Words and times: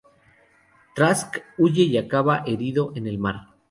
Trask 0.95 1.37
huye 1.59 1.83
y 1.83 1.97
acaba 1.99 2.41
herido 2.47 2.91
en 2.95 3.05
el 3.05 3.19
mar. 3.19 3.49